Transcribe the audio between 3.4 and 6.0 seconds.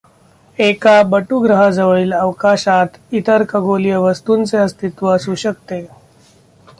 खगोलीय वस्तूंचे अस्तित्व असू शकते.